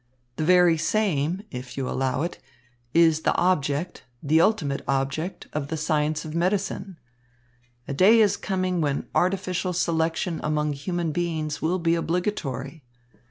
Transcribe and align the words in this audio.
The 0.37 0.43
very 0.43 0.79
same, 0.79 1.43
if 1.51 1.77
you 1.77 1.85
will 1.85 1.91
allow 1.91 2.23
it, 2.23 2.39
is 2.91 3.21
the 3.21 3.35
object, 3.35 4.01
the 4.23 4.41
ultimate 4.41 4.81
object, 4.87 5.45
of 5.53 5.67
the 5.67 5.77
science 5.77 6.25
of 6.25 6.33
medicine. 6.33 6.97
A 7.87 7.93
day 7.93 8.19
is 8.19 8.35
coming 8.35 8.81
when 8.81 9.07
artificial 9.13 9.73
selection 9.73 10.39
among 10.41 10.73
human 10.73 11.11
beings 11.11 11.61
will 11.61 11.77
be 11.77 11.93
obligatory." 11.93 12.83